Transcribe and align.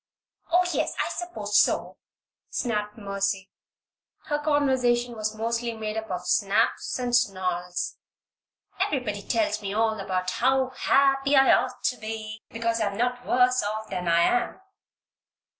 "Oh, 0.51 0.65
yes! 0.73 0.95
I 0.99 1.09
suppose 1.09 1.59
so!" 1.59 1.95
snapped 2.49 2.97
Mercy. 2.97 3.51
Her 4.25 4.39
conversation 4.39 5.15
was 5.15 5.35
mostly 5.35 5.73
made 5.75 5.95
up 5.95 6.09
of 6.09 6.25
snaps 6.25 6.97
and 6.97 7.15
snarls. 7.15 7.97
"Everybody 8.79 9.21
tells 9.21 9.61
me 9.61 9.75
all 9.75 9.99
about 9.99 10.31
how 10.31 10.69
happy 10.69 11.35
I 11.35 11.53
ought 11.53 11.83
to 11.83 11.97
be 11.97 12.41
because 12.49 12.81
I'm 12.81 12.97
not 12.97 13.27
worse 13.27 13.61
off 13.61 13.91
than 13.91 14.07
I 14.07 14.21
am. 14.21 14.61